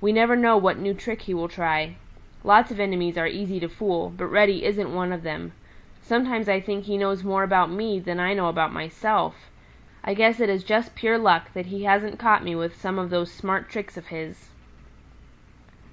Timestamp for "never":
0.12-0.36